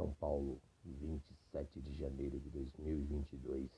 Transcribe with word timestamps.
São 0.00 0.14
Paulo, 0.14 0.58
27 0.82 1.78
de 1.82 1.98
janeiro 1.98 2.40
de 2.40 2.48
2022. 2.48 3.68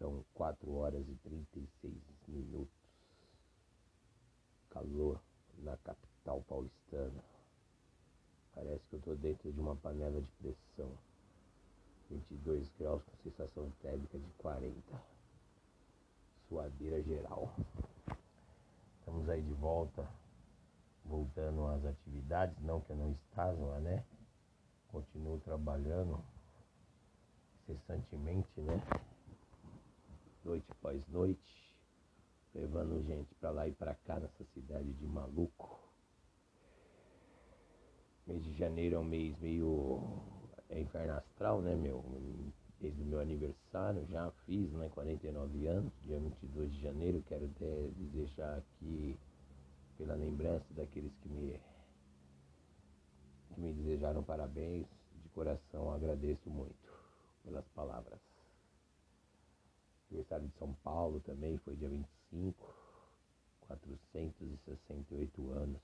São 0.00 0.24
4 0.34 0.74
horas 0.74 1.08
e 1.08 1.14
36 1.14 1.94
minutos. 2.26 2.74
Calor 4.68 5.20
na 5.58 5.76
capital 5.76 6.42
paulistana. 6.48 7.22
Parece 8.52 8.84
que 8.88 8.96
eu 8.96 8.98
estou 8.98 9.16
dentro 9.16 9.52
de 9.52 9.60
uma 9.60 9.76
panela 9.76 10.20
de 10.20 10.30
pressão. 10.32 10.90
22 12.10 12.68
graus 12.76 13.00
com 13.04 13.30
sensação 13.30 13.70
térmica 13.82 14.18
de 14.18 14.28
40. 14.38 14.74
Suadeira 16.48 17.00
geral. 17.04 17.54
Estamos 18.98 19.28
aí 19.28 19.40
de 19.40 19.52
volta, 19.52 20.04
voltando 21.04 21.64
às 21.68 21.84
atividades, 21.84 22.60
não 22.64 22.80
que 22.80 22.90
eu 22.90 22.96
não 22.96 23.12
estava, 23.12 23.78
né? 23.78 24.04
Continuo 24.90 25.38
trabalhando 25.38 26.20
incessantemente, 27.62 28.60
né? 28.60 28.82
Noite 30.44 30.66
após 30.72 31.06
noite, 31.08 31.74
levando 32.54 33.00
gente 33.06 33.32
para 33.36 33.50
lá 33.50 33.68
e 33.68 33.72
para 33.72 33.94
cá 33.94 34.18
nessa 34.18 34.44
cidade 34.52 34.92
de 34.94 35.06
maluco. 35.06 35.78
Mês 38.26 38.42
de 38.42 38.52
janeiro 38.54 38.96
é 38.96 38.98
um 38.98 39.04
mês 39.04 39.38
meio 39.38 40.20
é 40.70 40.80
inferno 40.80 41.14
astral, 41.14 41.60
né, 41.60 41.74
meu? 41.74 42.04
Desde 42.80 43.02
o 43.02 43.04
meu 43.04 43.20
aniversário, 43.20 44.06
já 44.06 44.30
fiz, 44.46 44.72
né, 44.72 44.88
49 44.88 45.66
anos, 45.66 45.92
dia 46.02 46.18
22 46.18 46.72
de 46.72 46.80
janeiro, 46.80 47.22
quero 47.28 47.44
até 47.44 47.90
deixar 48.12 48.56
aqui 48.56 49.18
pela 49.98 50.14
lembrança 50.14 50.64
daqueles 50.74 51.12
que 51.16 51.28
me 51.28 51.60
que 53.54 53.60
me 53.60 53.72
desejaram 53.72 54.22
parabéns, 54.22 54.86
de 55.22 55.28
coração 55.30 55.92
agradeço 55.92 56.48
muito 56.48 56.74
pelas 57.44 57.66
palavras. 57.68 58.18
Aniversário 60.10 60.48
de 60.48 60.58
São 60.58 60.74
Paulo 60.82 61.20
também 61.20 61.56
foi 61.58 61.76
dia 61.76 61.88
25, 61.88 62.74
468 63.68 65.50
anos. 65.52 65.80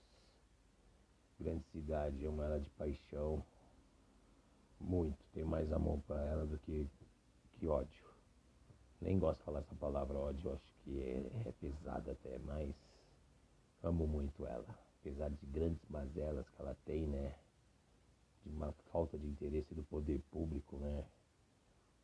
Grande 1.39 1.65
cidade, 1.71 2.27
amo 2.27 2.43
ela 2.43 2.59
de 2.59 2.69
paixão. 2.71 3.45
Muito, 4.81 5.17
tenho 5.33 5.47
mais 5.47 5.73
amor 5.73 6.01
para 6.07 6.21
ela 6.23 6.45
do 6.45 6.59
que, 6.59 6.89
que 7.53 7.67
ódio. 7.67 8.05
Nem 9.01 9.19
gosto 9.19 9.39
de 9.39 9.45
falar 9.45 9.61
essa 9.61 9.75
palavra 9.77 10.19
ódio, 10.19 10.53
acho 10.53 10.75
que 10.83 11.01
é, 11.01 11.49
é 11.49 11.53
pesada 11.61 12.13
até, 12.13 12.39
mas 12.39 12.75
amo 13.83 14.07
muito 14.07 14.47
ela. 14.47 14.67
Apesar 15.01 15.31
de 15.31 15.47
grandes 15.47 15.89
mazelas 15.89 16.49
que 16.49 16.61
ela 16.61 16.77
tem, 16.85 17.07
né? 17.07 17.35
De 18.47 18.57
uma 18.57 18.73
falta 18.93 19.19
de 19.19 19.27
interesse 19.27 19.75
do 19.75 19.83
poder 19.83 20.21
público, 20.31 20.77
né? 20.79 21.05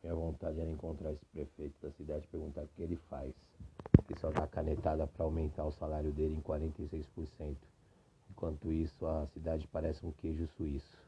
Minha 0.02 0.16
vontade 0.16 0.60
era 0.60 0.68
encontrar 0.68 1.12
esse 1.12 1.24
prefeito 1.26 1.74
da 1.80 1.90
cidade 1.92 2.24
e 2.24 2.28
perguntar 2.28 2.62
o 2.62 2.68
que 2.68 2.82
ele 2.82 2.96
faz. 3.08 3.32
Ele 4.08 4.18
só 4.18 4.30
dá 4.30 4.46
canetada 4.48 5.06
para 5.06 5.24
aumentar 5.24 5.64
o 5.64 5.70
salário 5.70 6.12
dele 6.12 6.34
em 6.34 6.42
46%. 6.42 7.56
Enquanto 8.30 8.72
isso, 8.72 9.06
a 9.06 9.26
cidade 9.28 9.68
parece 9.68 10.04
um 10.04 10.10
queijo 10.10 10.48
suíço. 10.56 10.98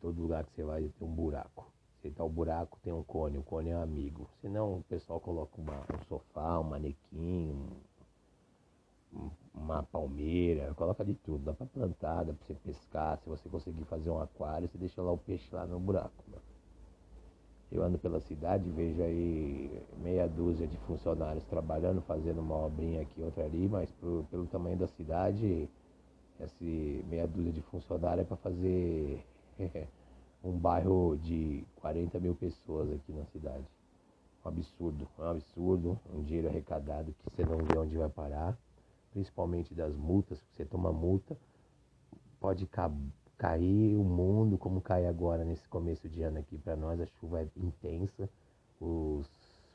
Todo 0.00 0.20
lugar 0.20 0.44
que 0.44 0.52
você 0.52 0.64
vai 0.64 0.88
tem 0.88 1.06
um 1.06 1.14
buraco. 1.14 1.72
Se 2.00 2.10
tá 2.10 2.24
o 2.24 2.28
buraco, 2.28 2.80
tem 2.82 2.92
um 2.92 3.04
cone. 3.04 3.38
O 3.38 3.44
cone 3.44 3.70
é 3.70 3.76
um 3.76 3.82
amigo. 3.82 4.28
Senão 4.40 4.78
o 4.78 4.82
pessoal 4.82 5.20
coloca 5.20 5.60
uma, 5.60 5.82
um 5.82 6.04
sofá, 6.08 6.58
um 6.58 6.64
manequim, 6.64 7.64
uma 9.54 9.82
palmeira, 9.82 10.72
coloca 10.74 11.04
de 11.04 11.14
tudo. 11.14 11.44
Dá 11.44 11.52
pra 11.52 11.66
plantar, 11.66 12.24
dá 12.24 12.32
pra 12.32 12.46
você 12.46 12.54
pescar. 12.54 13.18
Se 13.18 13.28
você 13.28 13.48
conseguir 13.48 13.84
fazer 13.84 14.10
um 14.10 14.20
aquário, 14.20 14.68
você 14.68 14.78
deixa 14.78 15.02
lá 15.02 15.12
o 15.12 15.18
peixe 15.18 15.48
lá 15.54 15.66
no 15.66 15.78
buraco. 15.78 16.24
Mano. 16.28 16.42
Eu 17.70 17.82
ando 17.82 17.98
pela 17.98 18.20
cidade, 18.20 18.68
vejo 18.68 19.02
aí 19.02 19.82
meia 20.02 20.28
dúzia 20.28 20.66
de 20.66 20.76
funcionários 20.78 21.42
trabalhando, 21.44 22.02
fazendo 22.02 22.40
uma 22.40 22.66
obrinha 22.66 23.00
aqui, 23.00 23.22
outra 23.22 23.44
ali, 23.44 23.66
mas 23.66 23.90
pro, 23.92 24.26
pelo 24.30 24.46
tamanho 24.46 24.76
da 24.76 24.86
cidade, 24.88 25.66
esse 26.38 27.02
meia 27.08 27.26
dúzia 27.26 27.50
de 27.50 27.62
funcionários 27.62 28.26
é 28.26 28.28
para 28.28 28.36
fazer 28.36 29.24
um 30.44 30.52
bairro 30.52 31.16
de 31.22 31.64
40 31.76 32.20
mil 32.20 32.34
pessoas 32.34 32.92
aqui 32.92 33.10
na 33.10 33.24
cidade. 33.26 33.64
Um 34.44 34.48
absurdo, 34.48 35.08
um 35.18 35.22
absurdo, 35.22 35.98
um 36.12 36.22
dinheiro 36.22 36.48
arrecadado 36.48 37.14
que 37.14 37.30
você 37.30 37.42
não 37.42 37.56
vê 37.56 37.78
onde 37.78 37.96
vai 37.96 38.10
parar, 38.10 38.54
principalmente 39.12 39.74
das 39.74 39.94
multas, 39.94 40.38
você 40.52 40.64
toma 40.64 40.92
multa, 40.92 41.36
pode 42.40 42.68
cair 43.38 43.96
o 43.96 44.04
mundo 44.04 44.58
como 44.58 44.80
cai 44.80 45.06
agora 45.06 45.44
nesse 45.44 45.68
começo 45.68 46.08
de 46.08 46.22
ano 46.22 46.38
aqui 46.38 46.58
para 46.58 46.76
nós, 46.76 47.00
a 47.00 47.06
chuva 47.06 47.42
é 47.42 47.46
intensa, 47.56 48.28
os 48.80 49.26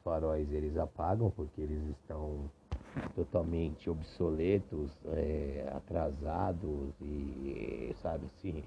faróis 0.03 0.51
eles 0.51 0.77
apagam 0.77 1.29
porque 1.31 1.61
eles 1.61 1.81
estão 1.89 2.49
totalmente 3.15 3.89
obsoletos, 3.89 4.91
é, 5.07 5.71
atrasados 5.75 6.93
e 7.01 7.95
sabe 8.01 8.25
assim, 8.25 8.63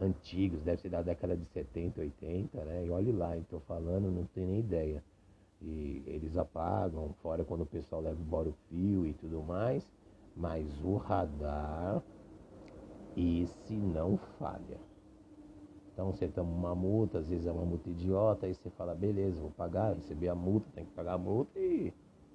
antigos, 0.00 0.62
deve 0.62 0.82
ser 0.82 0.88
da 0.88 1.02
década 1.02 1.36
de 1.36 1.44
70, 1.46 2.00
80, 2.00 2.64
né? 2.64 2.84
E 2.86 2.90
olhe 2.90 3.12
lá, 3.12 3.36
estou 3.36 3.60
falando, 3.60 4.10
não 4.10 4.24
tenho 4.34 4.48
nem 4.48 4.60
ideia. 4.60 5.02
E 5.62 6.02
eles 6.06 6.36
apagam, 6.36 7.14
fora 7.22 7.44
quando 7.44 7.62
o 7.62 7.66
pessoal 7.66 8.02
leva 8.02 8.20
embora 8.20 8.48
o 8.48 8.54
fio 8.68 9.06
e 9.06 9.14
tudo 9.14 9.42
mais, 9.42 9.88
mas 10.36 10.66
o 10.82 10.96
radar, 10.96 12.02
esse 13.16 13.74
não 13.74 14.16
falha. 14.38 14.78
Então 15.92 16.12
você 16.12 16.26
toma 16.26 16.50
uma 16.50 16.74
multa, 16.74 17.18
às 17.18 17.28
vezes 17.28 17.46
é 17.46 17.52
uma 17.52 17.64
multa 17.64 17.88
idiota, 17.88 18.46
aí 18.46 18.54
você 18.54 18.68
fala, 18.70 18.94
beleza, 18.94 19.40
vou 19.40 19.52
pagar, 19.52 19.94
receber 19.94 20.28
a 20.28 20.34
multa, 20.34 20.66
tem 20.74 20.84
que 20.84 20.90
pagar 20.90 21.14
a 21.14 21.18
multa 21.18 21.58
e 21.58 21.92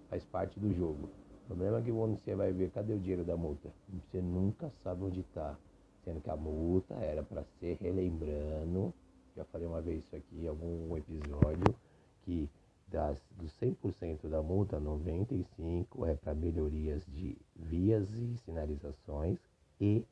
faz 0.10 0.26
parte 0.26 0.60
do 0.60 0.74
jogo. 0.74 1.10
O 1.44 1.48
problema 1.48 1.80
é 1.80 1.82
que 1.82 1.92
quando 1.92 2.18
você 2.18 2.36
vai 2.36 2.54
ver, 2.54 2.70
cadê 2.72 2.94
o 2.94 3.00
dinheiro 3.00 3.26
da 3.26 3.36
multa? 3.36 3.70
Você 3.90 4.22
nunca 4.22 4.72
sabe 4.82 5.04
onde 5.04 5.20
está 5.20 5.58
sendo 6.06 6.22
que 6.22 6.30
a 6.30 6.38
multa 6.38 6.94
era 6.96 7.22
para 7.22 7.44
ser 7.60 7.78
relembrando, 7.82 8.94
já 9.36 9.44
falei 9.46 9.68
uma 9.68 9.82
vez 9.82 10.06
isso 10.06 10.16
aqui 10.16 10.46
em 10.46 10.48
algum 10.48 10.96
episódio, 10.96 11.76
que 12.24 12.50
das, 12.92 13.22
dos 13.38 13.52
100% 13.60 14.28
da 14.28 14.42
multa, 14.42 14.80
95% 14.80 16.08
é 16.08 16.16
para 16.16 16.34
melhorias 16.34 17.06
de 17.08 17.38
vias 17.56 18.10
e 18.14 18.38
sinalizações 18.46 19.38
e 19.80 20.06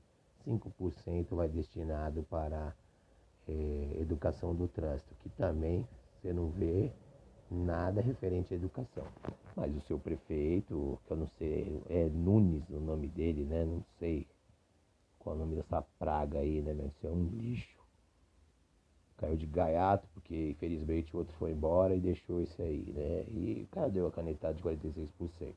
5% 0.45 1.35
vai 1.35 1.49
destinado 1.49 2.23
para 2.23 2.73
é, 3.47 3.97
educação 3.99 4.53
do 4.55 4.67
trânsito, 4.67 5.13
que 5.21 5.29
também 5.29 5.88
você 6.21 6.31
não 6.31 6.49
vê 6.49 6.91
nada 7.49 8.01
referente 8.01 8.53
à 8.53 8.57
educação. 8.57 9.05
Mas 9.55 9.75
o 9.75 9.81
seu 9.81 9.97
prefeito, 9.97 10.99
que 11.05 11.11
eu 11.11 11.17
não 11.17 11.27
sei, 11.38 11.81
é 11.89 12.05
Nunes 12.09 12.69
o 12.69 12.79
nome 12.79 13.07
dele, 13.07 13.44
né? 13.44 13.65
Não 13.65 13.83
sei 13.99 14.27
qual 15.17 15.35
é 15.35 15.38
o 15.38 15.41
nome 15.41 15.55
dessa 15.55 15.81
praga 15.97 16.39
aí, 16.39 16.61
né? 16.61 16.73
Isso 16.73 17.07
é 17.07 17.09
um 17.09 17.23
lixo. 17.23 17.76
Caiu 19.17 19.35
de 19.35 19.47
gaiato, 19.47 20.07
porque 20.13 20.51
infelizmente 20.51 21.16
o 21.16 21.19
outro 21.19 21.33
foi 21.38 21.51
embora 21.51 21.95
e 21.95 22.00
deixou 22.00 22.41
isso 22.41 22.61
aí, 22.61 22.85
né? 22.95 23.25
E 23.31 23.63
o 23.63 23.67
cara 23.67 23.89
deu 23.89 24.07
a 24.07 24.11
canetada 24.11 24.53
de 24.53 24.61
46%. 24.61 25.55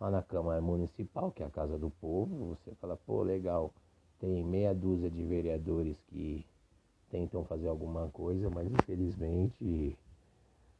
Lá 0.00 0.10
na 0.10 0.22
Câmara 0.22 0.60
Municipal, 0.60 1.30
que 1.30 1.42
é 1.42 1.46
a 1.46 1.50
casa 1.50 1.78
do 1.78 1.90
povo, 1.90 2.56
você 2.56 2.74
fala, 2.76 2.96
pô, 2.96 3.22
legal, 3.22 3.72
tem 4.20 4.44
meia 4.44 4.74
dúzia 4.74 5.10
de 5.10 5.22
vereadores 5.24 5.96
que 6.08 6.44
tentam 7.10 7.44
fazer 7.44 7.68
alguma 7.68 8.08
coisa, 8.10 8.50
mas 8.50 8.66
infelizmente 8.70 9.96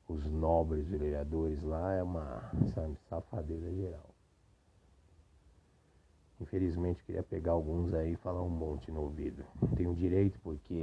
os 0.08 0.24
nobres 0.26 0.86
vereadores 0.86 1.62
lá 1.62 1.94
é 1.94 2.02
uma 2.02 2.42
sabe, 2.74 2.96
safadeza 3.08 3.72
geral. 3.74 4.17
Infelizmente 6.40 7.02
queria 7.02 7.22
pegar 7.22 7.52
alguns 7.52 7.92
aí 7.92 8.12
e 8.12 8.16
falar 8.16 8.42
um 8.42 8.48
monte 8.48 8.92
no 8.92 9.02
ouvido. 9.02 9.44
Tenho 9.74 9.92
direito 9.92 10.38
porque 10.40 10.80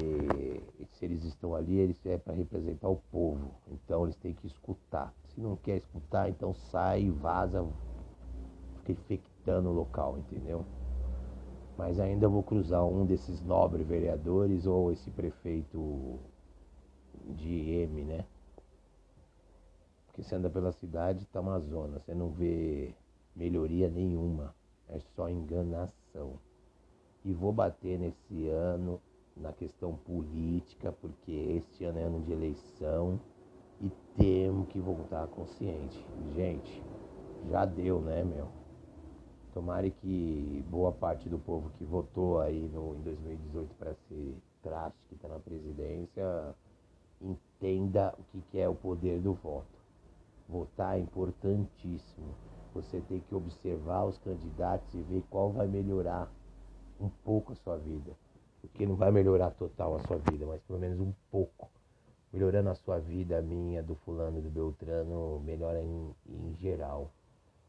se 0.91 1.05
eles 1.05 1.23
estão 1.23 1.55
ali, 1.55 1.77
eles 1.77 2.05
é 2.05 2.17
para 2.17 2.33
representar 2.33 2.89
o 2.89 2.97
povo. 3.09 3.51
Então 3.71 4.03
eles 4.03 4.17
têm 4.17 4.33
que 4.33 4.45
escutar. 4.45 5.13
Se 5.29 5.39
não 5.39 5.55
quer 5.55 5.77
escutar, 5.77 6.29
então 6.29 6.53
sai, 6.53 7.09
vaza, 7.09 7.65
fica 8.79 8.91
infectando 8.91 9.69
o 9.69 9.73
local, 9.73 10.17
entendeu? 10.17 10.65
Mas 11.77 12.01
ainda 12.01 12.27
vou 12.27 12.43
cruzar 12.43 12.85
um 12.85 13.05
desses 13.05 13.41
nobres 13.41 13.87
vereadores 13.87 14.65
ou 14.65 14.91
esse 14.91 15.09
prefeito 15.09 16.19
de 17.29 17.71
M, 17.71 18.03
né? 18.03 18.25
Porque 20.07 20.21
você 20.21 20.35
anda 20.35 20.49
pela 20.49 20.73
cidade, 20.73 21.25
tá 21.27 21.39
uma 21.39 21.59
zona, 21.59 21.99
você 21.99 22.13
não 22.13 22.29
vê 22.29 22.93
melhoria 23.35 23.89
nenhuma 23.89 24.53
é 24.89 24.99
só 25.15 25.29
enganação. 25.29 26.39
E 27.23 27.33
vou 27.33 27.51
bater 27.51 27.99
nesse 27.99 28.47
ano 28.49 29.01
na 29.35 29.51
questão 29.51 29.95
política, 29.95 30.91
porque 30.91 31.31
este 31.31 31.83
ano 31.85 31.99
é 31.99 32.03
ano 32.03 32.21
de 32.21 32.31
eleição 32.31 33.19
e 33.81 33.91
temos 34.15 34.67
que 34.69 34.79
voltar 34.79 35.27
consciente. 35.27 36.05
Gente, 36.33 36.83
já 37.49 37.65
deu, 37.65 37.99
né, 37.99 38.23
meu? 38.23 38.47
Tomara 39.53 39.89
que 39.89 40.63
boa 40.69 40.91
parte 40.91 41.29
do 41.29 41.39
povo 41.39 41.69
que 41.77 41.85
votou 41.85 42.39
aí 42.39 42.69
no, 42.73 42.95
em 42.95 43.01
2018 43.01 43.75
para 43.75 43.93
ser 44.07 44.35
traste, 44.61 44.99
que 45.07 45.15
está 45.15 45.27
na 45.27 45.39
presidência 45.39 46.55
entenda 47.21 48.13
o 48.33 48.41
que 48.51 48.59
é 48.59 48.67
o 48.67 48.75
poder 48.75 49.19
do 49.21 49.33
voto. 49.33 49.65
Votar 50.47 50.97
é 50.97 51.01
importantíssimo. 51.01 52.35
Você 52.75 52.99
tem 53.07 53.21
que 53.21 53.33
observar 53.33 54.03
os 54.03 54.17
candidatos 54.17 54.93
e 54.93 55.01
ver 55.01 55.23
qual 55.29 55.49
vai 55.49 55.65
melhorar 55.65 56.29
um 56.99 57.09
pouco 57.23 57.53
a 57.53 57.55
sua 57.55 57.77
vida. 57.77 58.11
Porque 58.59 58.85
não 58.85 58.97
vai 58.97 59.11
melhorar 59.11 59.51
total 59.51 59.95
a 59.95 59.99
sua 60.01 60.17
vida, 60.17 60.45
mas 60.45 60.61
pelo 60.63 60.77
menos 60.77 60.99
um 60.99 61.13
pouco. 61.31 61.71
Melhorando 62.33 62.69
a 62.69 62.75
sua 62.75 62.99
vida, 62.99 63.39
a 63.39 63.41
minha, 63.41 63.81
do 63.81 63.95
fulano, 63.95 64.41
do 64.41 64.49
Beltrano, 64.49 65.39
melhora 65.39 65.81
em, 65.81 66.13
em 66.27 66.53
geral. 66.55 67.09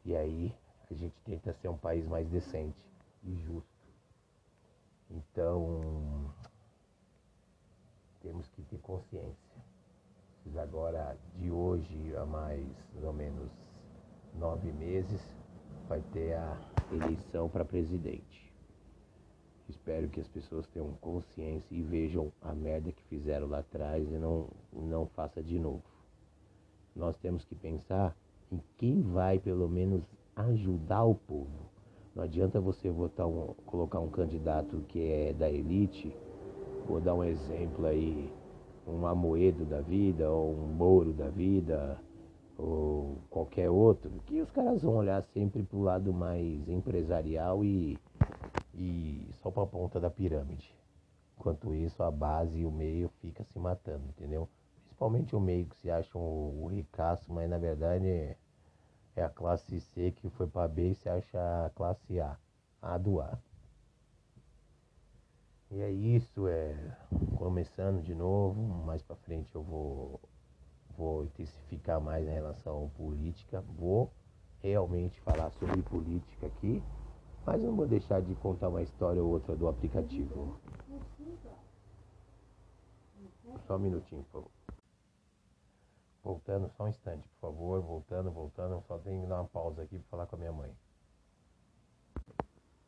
E 0.03 0.13
aí 0.13 0.53
a 0.91 0.93
gente 0.93 1.15
tenta 1.23 1.53
ser 1.53 1.69
um 1.69 1.77
país 1.77 2.05
mais 2.05 2.27
decente 2.27 2.85
e 3.23 3.33
justo. 3.37 3.87
Então, 5.09 6.33
temos 8.21 8.45
que 8.49 8.61
ter 8.63 8.79
consciência. 8.79 9.37
Agora, 10.57 11.17
de 11.35 11.49
hoje 11.49 12.15
a 12.15 12.25
mais 12.25 12.67
ou 13.01 13.13
menos 13.13 13.66
nove 14.39 14.71
meses, 14.71 15.21
vai 15.87 16.01
ter 16.13 16.33
a 16.33 16.57
eleição 16.91 17.49
para 17.49 17.65
presidente. 17.65 18.47
Espero 19.67 20.07
que 20.07 20.21
as 20.21 20.27
pessoas 20.27 20.65
tenham 20.67 20.93
consciência 21.01 21.75
e 21.75 21.81
vejam 21.81 22.31
a 22.41 22.53
merda 22.53 22.91
que 22.91 23.03
fizeram 23.03 23.47
lá 23.47 23.59
atrás 23.59 24.09
e 24.09 24.17
não, 24.17 24.47
não 24.71 25.05
faça 25.07 25.43
de 25.43 25.59
novo. 25.59 25.83
Nós 26.95 27.17
temos 27.17 27.43
que 27.43 27.53
pensar 27.53 28.15
em 28.51 28.61
quem 28.77 29.01
vai 29.01 29.39
pelo 29.39 29.67
menos 29.67 30.03
ajudar 30.35 31.03
o 31.03 31.15
povo. 31.15 31.69
Não 32.15 32.23
adianta 32.23 32.61
você 32.61 32.89
votar 32.89 33.27
um, 33.27 33.53
colocar 33.65 33.99
um 33.99 34.09
candidato 34.09 34.83
que 34.87 35.01
é 35.01 35.33
da 35.33 35.49
elite, 35.49 36.15
vou 36.87 37.01
dar 37.01 37.13
um 37.13 37.23
exemplo 37.23 37.85
aí, 37.85 38.33
um 38.87 39.05
Amoedo 39.05 39.65
da 39.65 39.81
vida, 39.81 40.31
ou 40.31 40.53
um 40.53 40.67
Moro 40.67 41.11
da 41.11 41.29
vida, 41.29 41.99
ou 42.57 43.21
qualquer 43.29 43.69
outro, 43.69 44.09
que 44.25 44.41
os 44.41 44.51
caras 44.51 44.81
vão 44.81 44.95
olhar 44.95 45.21
sempre 45.21 45.63
pro 45.63 45.81
lado 45.81 46.13
mais 46.13 46.67
empresarial 46.67 47.63
e, 47.63 47.99
e 48.73 49.29
só 49.41 49.51
pra 49.51 49.65
ponta 49.65 49.99
da 49.99 50.09
pirâmide. 50.09 50.73
Enquanto 51.37 51.73
isso, 51.73 52.01
a 52.03 52.09
base 52.11 52.59
e 52.59 52.65
o 52.65 52.71
meio 52.71 53.09
fica 53.21 53.43
se 53.43 53.59
matando, 53.59 54.05
entendeu? 54.09 54.49
Principalmente 54.85 55.35
o 55.35 55.39
meio 55.39 55.65
que 55.67 55.75
se 55.77 55.89
acham 55.91 56.21
o, 56.21 56.63
o 56.63 56.67
ricaço, 56.67 57.31
mas 57.31 57.49
na 57.49 57.57
verdade 57.57 58.07
é, 58.07 58.37
a 59.23 59.29
classe 59.29 59.79
C 59.79 60.11
que 60.11 60.29
foi 60.29 60.47
para 60.47 60.67
B 60.67 60.89
e 60.91 60.95
se 60.95 61.09
acha 61.09 61.65
a 61.65 61.69
classe 61.71 62.19
A, 62.19 62.37
A 62.81 62.97
do 62.97 63.21
A. 63.21 63.37
E 65.69 65.81
é 65.81 65.91
isso, 65.91 66.47
é 66.47 66.73
começando 67.37 68.01
de 68.01 68.15
novo, 68.15 68.61
mais 68.85 69.01
para 69.03 69.15
frente 69.17 69.53
eu 69.53 69.61
vou 69.61 70.19
vou 70.97 71.23
intensificar 71.23 72.01
mais 72.01 72.27
em 72.27 72.31
relação 72.31 72.85
à 72.85 72.97
política, 72.97 73.61
vou 73.77 74.11
realmente 74.59 75.21
falar 75.21 75.51
sobre 75.51 75.81
política 75.83 76.47
aqui, 76.47 76.83
mas 77.45 77.61
não 77.63 77.75
vou 77.75 77.87
deixar 77.87 78.21
de 78.21 78.33
contar 78.35 78.69
uma 78.69 78.81
história 78.81 79.23
ou 79.23 79.29
outra 79.29 79.55
do 79.55 79.67
aplicativo. 79.67 80.59
Só 83.65 83.75
um 83.75 83.79
minutinho, 83.79 84.23
por 84.23 84.31
favor. 84.31 84.51
Voltando, 86.23 86.69
só 86.75 86.83
um 86.83 86.87
instante, 86.89 87.27
por 87.27 87.39
favor, 87.39 87.81
voltando, 87.81 88.31
voltando, 88.31 88.83
só 88.87 88.97
tenho 88.97 89.21
que 89.21 89.27
dar 89.27 89.41
uma 89.41 89.47
pausa 89.47 89.83
aqui 89.83 89.97
para 89.99 90.09
falar 90.09 90.25
com 90.25 90.35
a 90.35 90.39
minha 90.39 90.51
mãe. 90.51 90.75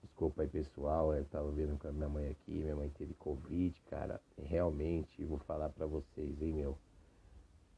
Desculpa 0.01 0.41
aí, 0.41 0.49
pessoal. 0.49 1.13
Eu 1.13 1.23
tava 1.23 1.49
vendo 1.51 1.79
com 1.79 1.87
a 1.87 1.93
minha 1.93 2.09
mãe 2.09 2.29
aqui. 2.29 2.51
Minha 2.51 2.75
mãe 2.75 2.89
teve 2.89 3.13
Covid, 3.13 3.81
cara. 3.83 4.21
Realmente, 4.37 5.23
vou 5.23 5.37
falar 5.37 5.69
pra 5.69 5.85
vocês, 5.85 6.41
hein, 6.41 6.51
meu. 6.51 6.77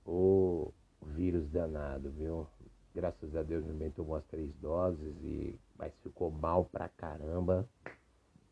O 0.06 0.74
vírus 1.02 1.48
danado, 1.50 2.12
viu? 2.12 2.48
Graças 2.94 3.36
a 3.36 3.44
Deus, 3.44 3.64
minha 3.64 3.78
mãe 3.78 3.92
tomou 3.92 4.16
as 4.16 4.26
três 4.26 4.54
doses 4.56 5.16
e. 5.24 5.58
Mas 5.78 5.94
ficou 6.04 6.32
mal 6.32 6.66
pra 6.66 6.90
caramba. 6.90 7.68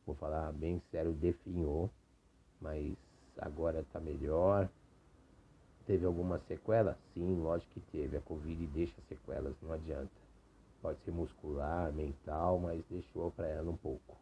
Vou 0.06 0.16
falar 0.16 0.52
bem 0.54 0.82
sério, 0.92 1.12
definhou. 1.14 1.90
Mas 2.62 2.96
agora 3.38 3.86
tá 3.92 4.00
melhor. 4.00 4.70
Teve 5.86 6.06
alguma 6.06 6.40
sequela? 6.48 6.98
Sim, 7.14 7.42
lógico 7.42 7.72
que 7.74 7.82
teve. 7.92 8.18
A 8.18 8.22
Covid 8.22 8.68
deixa 8.68 8.96
sequelas, 9.08 9.56
não 9.62 9.74
adianta. 9.74 10.12
Pode 10.82 11.00
ser 11.02 11.12
muscular, 11.12 11.92
mental, 11.92 12.60
mas 12.60 12.84
deixou 12.90 13.32
para 13.32 13.48
ela 13.48 13.70
um 13.70 13.78
pouco. 13.78 14.16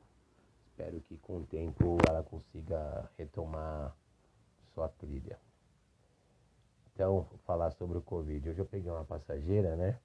Espero 0.69 0.99
que 1.01 1.17
com 1.17 1.37
o 1.37 1.45
tempo 1.45 1.97
ela 2.07 2.23
consiga 2.23 3.09
retomar 3.17 3.95
sua 4.73 4.89
trilha. 4.89 5.37
Então, 6.97 7.27
falar 7.45 7.69
sobre 7.73 7.99
o 7.99 8.01
Covid. 8.01 8.49
Hoje 8.49 8.59
eu 8.59 8.65
peguei 8.65 8.89
uma 8.89 9.05
passageira, 9.05 9.75
né? 9.75 9.99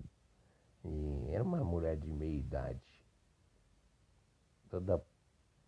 E 0.85 1.31
era 1.33 1.43
uma 1.43 1.65
mulher 1.65 1.97
de 1.97 2.07
meia 2.13 2.37
idade. 2.37 2.83
Toda, 4.69 5.03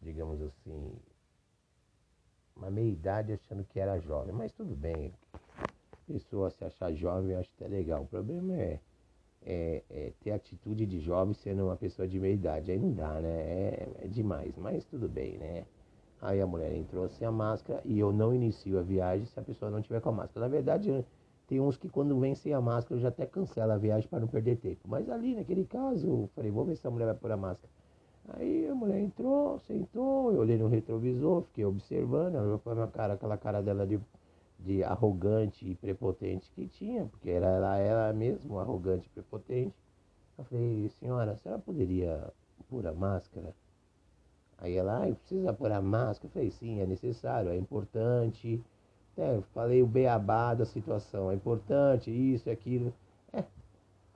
digamos 0.03 0.43
assim, 0.43 0.93
uma 2.55 2.71
meia 2.71 2.93
idade 2.93 3.33
achando 3.33 3.65
que 3.65 3.81
era 3.81 3.99
jovem. 4.01 4.35
Mas 4.35 4.53
tudo 4.53 4.77
bem. 4.77 5.15
Pessoa 6.07 6.51
se 6.51 6.63
achar 6.63 6.93
jovem, 6.93 7.33
eu 7.33 7.41
acho 7.41 7.51
até 7.57 7.69
legal. 7.69 8.03
O 8.03 8.07
problema 8.07 8.55
é 8.55 8.79
é, 9.45 9.83
é, 9.89 10.13
ter 10.21 10.33
atitude 10.33 10.85
de 10.85 11.01
jovem 11.01 11.33
sendo 11.33 11.65
uma 11.65 11.77
pessoa 11.77 12.07
de 12.07 12.21
meia 12.21 12.35
idade. 12.35 12.71
Aí 12.71 12.79
não 12.79 12.93
dá, 12.93 13.19
né? 13.19 13.31
É, 13.31 13.89
é, 14.03 14.09
demais, 14.09 14.55
mas 14.59 14.85
tudo 14.85 15.09
bem, 15.09 15.39
né? 15.39 15.65
Aí 16.25 16.41
a 16.41 16.47
mulher 16.47 16.75
entrou 16.75 17.07
sem 17.09 17.27
a 17.27 17.31
máscara 17.31 17.83
e 17.85 17.99
eu 17.99 18.13
não 18.13 18.35
inicio 18.35 18.79
a 18.79 18.83
viagem 18.83 19.27
se 19.27 19.39
a 19.39 19.43
pessoa 19.43 19.71
não 19.71 19.83
tiver 19.83 20.01
com 20.01 20.09
a 20.09 20.13
máscara. 20.13 20.47
Na 20.47 20.51
verdade, 20.51 21.05
tem 21.47 21.61
uns 21.61 21.77
que 21.77 21.89
quando 21.89 22.19
vem 22.19 22.35
sem 22.35 22.55
a 22.55 22.61
máscara 22.61 22.99
já 22.99 23.09
até 23.09 23.27
cancela 23.27 23.75
a 23.75 23.79
viagem 23.79 24.09
para 24.09 24.21
não 24.21 24.27
perder 24.27 24.57
tempo. 24.57 24.81
Mas 24.89 25.09
ali, 25.11 25.35
naquele 25.37 25.67
caso, 25.67 26.07
eu 26.07 26.31
falei, 26.35 26.51
vou 26.51 26.65
ver 26.65 26.77
se 26.77 26.87
a 26.87 26.91
mulher 26.91 27.05
vai 27.05 27.15
pôr 27.15 27.31
a 27.31 27.37
máscara. 27.37 27.71
Aí 28.31 28.67
a 28.67 28.75
mulher 28.75 29.01
entrou, 29.01 29.59
sentou, 29.61 30.33
eu 30.33 30.41
olhei 30.41 30.57
no 30.57 30.67
retrovisor, 30.67 31.43
fiquei 31.43 31.65
observando, 31.67 32.37
ela 32.37 32.47
olhou 32.47 32.75
minha 32.75 32.87
cara, 32.87 33.15
aquela 33.15 33.37
cara 33.37 33.63
dela 33.63 33.87
de 33.87 34.01
de 34.59 34.83
arrogante 34.83 35.69
e 35.69 35.75
prepotente 35.75 36.51
que 36.53 36.67
tinha, 36.67 37.05
porque 37.07 37.29
era 37.29 37.47
ela, 37.47 37.79
ela 37.79 38.13
mesmo 38.13 38.59
arrogante 38.59 39.07
e 39.07 39.11
prepotente. 39.11 39.75
Eu 40.39 40.45
falei, 40.45 40.89
senhora, 40.89 41.37
senhora 41.37 41.61
poderia 41.61 42.33
pôr 42.69 42.87
a 42.87 42.93
máscara? 42.93 43.55
Aí 44.59 44.77
ela, 44.77 45.05
ah, 45.05 45.15
precisa 45.15 45.53
pôr 45.53 45.73
a 45.73 45.81
máscara? 45.81 46.27
Eu 46.27 46.31
falei, 46.31 46.51
sim, 46.51 46.81
é 46.81 46.87
necessário, 46.87 47.51
é 47.51 47.57
importante. 47.57 48.63
É, 49.17 49.37
eu 49.37 49.43
falei 49.55 49.83
o 49.83 49.87
beabá 49.87 50.55
da 50.55 50.65
situação, 50.65 51.31
é 51.31 51.35
importante, 51.35 52.11
isso 52.11 52.49
e 52.49 52.53
aquilo. 52.53 52.93
É, 53.33 53.45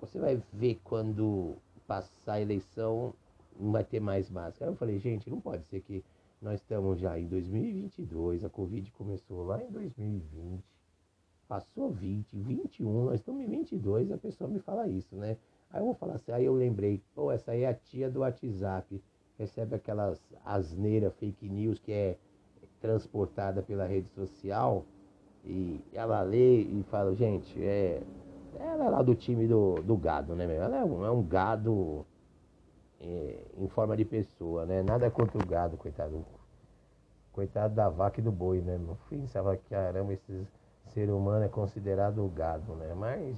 você 0.00 0.18
vai 0.18 0.42
ver 0.52 0.80
quando 0.82 1.56
passar 1.86 2.34
a 2.34 2.40
eleição, 2.40 3.14
não 3.58 3.72
vai 3.72 3.84
ter 3.84 4.00
mais 4.00 4.30
máscara. 4.30 4.70
Aí 4.70 4.74
eu 4.74 4.78
falei, 4.78 4.98
gente, 4.98 5.30
não 5.30 5.40
pode 5.40 5.64
ser 5.66 5.80
que 5.80 6.04
nós 6.40 6.60
estamos 6.60 7.00
já 7.00 7.18
em 7.18 7.26
2022, 7.26 8.44
a 8.44 8.48
Covid 8.48 8.90
começou 8.92 9.44
lá 9.44 9.62
em 9.62 9.70
2020, 9.70 10.64
passou 11.48 11.90
20, 11.90 12.36
21, 12.36 13.04
nós 13.06 13.14
estamos 13.14 13.42
em 13.42 13.48
22, 13.48 14.12
a 14.12 14.18
pessoa 14.18 14.48
me 14.48 14.60
fala 14.60 14.86
isso, 14.86 15.16
né? 15.16 15.36
Aí 15.70 15.80
eu 15.80 15.86
vou 15.86 15.94
falar 15.94 16.14
assim, 16.14 16.30
aí 16.30 16.44
eu 16.44 16.54
lembrei, 16.54 17.02
pô, 17.14 17.32
essa 17.32 17.52
aí 17.52 17.62
é 17.62 17.68
a 17.68 17.74
tia 17.74 18.10
do 18.10 18.20
WhatsApp, 18.20 19.02
recebe 19.38 19.76
aquelas 19.76 20.20
asneiras, 20.44 21.14
fake 21.14 21.48
news 21.48 21.78
que 21.78 21.92
é 21.92 22.16
transportada 22.80 23.62
pela 23.62 23.86
rede 23.86 24.08
social 24.10 24.84
e 25.44 25.80
ela 25.92 26.20
lê 26.22 26.60
e 26.62 26.84
fala, 26.90 27.14
gente, 27.14 27.62
é, 27.62 28.02
ela 28.58 28.84
é 28.86 28.88
lá 28.88 29.02
do 29.02 29.14
time 29.14 29.46
do, 29.46 29.76
do 29.76 29.96
gado, 29.96 30.34
né, 30.34 30.46
meu? 30.46 30.62
Ela 30.62 30.78
é 30.78 30.84
um, 30.84 31.04
é 31.04 31.10
um 31.10 31.22
gado 31.22 32.04
é, 33.00 33.38
em 33.56 33.68
forma 33.68 33.96
de 33.96 34.04
pessoa, 34.04 34.66
né? 34.66 34.82
Nada 34.82 35.10
contra 35.10 35.38
o 35.38 35.46
gado, 35.46 35.76
coitado. 35.76 36.24
Coitado 37.32 37.72
da 37.74 37.88
vaca 37.88 38.20
e 38.20 38.22
do 38.22 38.32
boi, 38.32 38.60
né? 38.60 38.80
Fim, 39.08 39.26
você 39.26 39.34
fala, 39.34 39.56
caramba, 39.70 40.12
esse 40.12 40.46
ser 40.86 41.08
humano 41.08 41.44
é 41.44 41.48
considerado 41.48 42.24
o 42.24 42.28
gado, 42.28 42.74
né? 42.74 42.92
Mas 42.94 43.36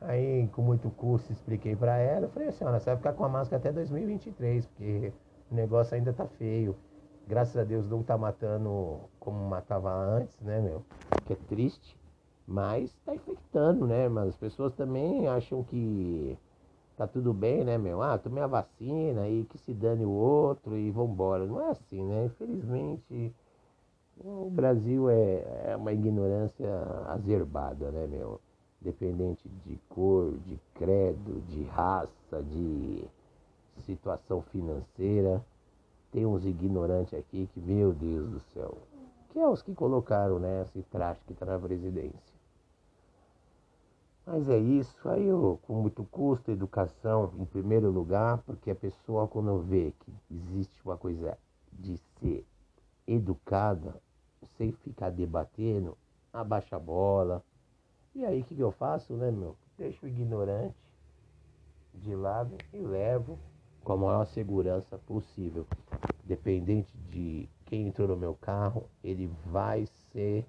aí, 0.00 0.48
com 0.48 0.62
muito 0.62 0.90
custo, 0.90 1.32
expliquei 1.32 1.74
para 1.76 1.96
ela. 1.98 2.26
Eu 2.26 2.30
falei, 2.30 2.50
senhora, 2.52 2.78
você 2.78 2.86
vai 2.86 2.96
ficar 2.96 3.12
com 3.12 3.24
a 3.24 3.28
máscara 3.28 3.60
até 3.60 3.72
2023, 3.72 4.66
porque 4.66 5.12
o 5.50 5.54
negócio 5.54 5.94
ainda 5.94 6.12
tá 6.12 6.26
feio. 6.26 6.76
Graças 7.26 7.56
a 7.56 7.64
Deus 7.64 7.88
não 7.88 8.02
tá 8.02 8.18
matando 8.18 9.00
como 9.18 9.38
matava 9.48 9.90
antes, 9.92 10.38
né, 10.40 10.60
meu? 10.60 10.84
Que 11.26 11.32
é 11.32 11.36
triste. 11.48 11.96
Mas 12.46 12.94
tá 13.04 13.14
infectando, 13.14 13.86
né? 13.86 14.08
Mas 14.08 14.28
as 14.28 14.36
pessoas 14.36 14.74
também 14.74 15.26
acham 15.26 15.64
que 15.64 16.38
tá 16.96 17.06
tudo 17.06 17.32
bem, 17.32 17.64
né, 17.64 17.78
meu? 17.78 18.02
Ah, 18.02 18.18
tomei 18.18 18.42
a 18.42 18.46
vacina 18.46 19.26
e 19.28 19.44
que 19.44 19.56
se 19.58 19.72
dane 19.72 20.04
o 20.04 20.10
outro 20.10 20.76
e 20.76 20.90
vambora. 20.90 21.46
Não 21.46 21.60
é 21.62 21.70
assim, 21.70 22.04
né? 22.04 22.26
Infelizmente, 22.26 23.34
o 24.18 24.50
Brasil 24.50 25.08
é, 25.08 25.70
é 25.72 25.76
uma 25.76 25.92
ignorância 25.92 26.68
azerbada, 27.08 27.90
né, 27.90 28.06
meu? 28.06 28.40
Dependente 28.84 29.48
de 29.64 29.76
cor, 29.88 30.32
de 30.46 30.60
credo, 30.74 31.40
de 31.48 31.64
raça, 31.64 32.42
de 32.42 33.02
situação 33.78 34.42
financeira. 34.42 35.44
Tem 36.12 36.26
uns 36.26 36.44
ignorantes 36.44 37.18
aqui 37.18 37.48
que, 37.52 37.60
meu 37.60 37.92
Deus 37.92 38.28
do 38.28 38.40
céu, 38.52 38.76
que 39.30 39.38
é 39.38 39.48
os 39.48 39.62
que 39.62 39.74
colocaram 39.74 40.38
né, 40.38 40.62
esse 40.62 40.82
traste 40.82 41.24
que 41.24 41.32
está 41.32 41.46
na 41.46 41.58
presidência. 41.58 42.34
Mas 44.26 44.48
é 44.48 44.58
isso, 44.58 45.08
aí 45.08 45.26
eu, 45.26 45.58
com 45.66 45.74
muito 45.74 46.04
custo, 46.04 46.50
educação 46.50 47.32
em 47.38 47.44
primeiro 47.44 47.90
lugar, 47.90 48.38
porque 48.46 48.70
a 48.70 48.74
pessoa 48.74 49.26
quando 49.26 49.58
vê 49.58 49.92
que 50.00 50.12
existe 50.30 50.80
uma 50.84 50.96
coisa 50.96 51.36
de 51.72 51.98
ser 52.18 52.46
educada, 53.06 54.00
sem 54.56 54.72
ficar 54.72 55.10
debatendo, 55.10 55.96
abaixa 56.32 56.76
a 56.76 56.78
bola. 56.78 57.42
E 58.14 58.24
aí 58.24 58.40
o 58.40 58.44
que, 58.44 58.54
que 58.54 58.62
eu 58.62 58.70
faço, 58.70 59.14
né, 59.14 59.30
meu? 59.30 59.56
Deixo 59.76 60.06
o 60.06 60.08
ignorante 60.08 60.76
de 61.94 62.14
lado 62.14 62.56
e 62.72 62.78
levo 62.78 63.38
com 63.82 63.92
a 63.92 63.96
maior 63.96 64.24
segurança 64.26 64.96
possível. 64.98 65.66
Dependente 66.24 66.96
de 67.10 67.48
quem 67.66 67.88
entrou 67.88 68.08
no 68.08 68.16
meu 68.16 68.34
carro, 68.34 68.88
ele 69.02 69.26
vai 69.46 69.86
ser 70.12 70.46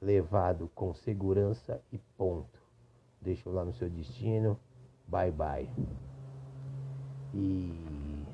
levado 0.00 0.70
com 0.74 0.92
segurança 0.94 1.80
e 1.92 1.98
ponto. 2.16 2.60
Deixo 3.20 3.50
lá 3.50 3.64
no 3.64 3.72
seu 3.72 3.88
destino. 3.88 4.58
Bye 5.06 5.30
bye. 5.30 5.70
E 7.32 8.24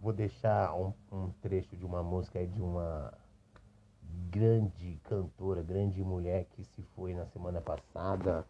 vou 0.00 0.12
deixar 0.12 0.74
um, 0.74 0.92
um 1.12 1.30
trecho 1.42 1.76
de 1.76 1.84
uma 1.84 2.02
música 2.02 2.38
aí 2.38 2.46
de 2.46 2.60
uma 2.60 3.12
grande 4.34 4.98
cantora, 5.04 5.62
grande 5.62 6.02
mulher 6.02 6.46
que 6.46 6.64
se 6.64 6.82
foi 6.96 7.14
na 7.14 7.24
semana 7.26 7.60
passada, 7.60 8.44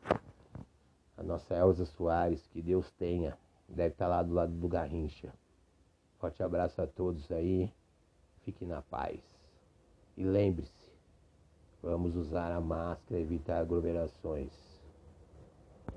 a 1.15 1.23
nossa 1.23 1.55
Elza 1.55 1.85
Soares, 1.85 2.47
que 2.47 2.63
Deus 2.63 2.91
tenha, 2.93 3.37
deve 3.69 3.91
estar 3.91 4.09
lá 4.09 4.23
do 4.23 4.33
lado 4.33 4.53
do 4.53 4.67
Garrincha. 4.67 5.31
Forte 6.19 6.43
abraço 6.43 6.81
a 6.81 6.87
todos 6.87 7.31
aí, 7.31 7.71
fique 8.45 8.65
na 8.65 8.81
paz. 8.81 9.21
E 10.17 10.25
lembre-se, 10.25 10.91
vamos 11.83 12.17
usar 12.17 12.51
a 12.51 12.63
máscara 12.63 13.21
evitar 13.21 13.59
aglomerações. 13.59 14.74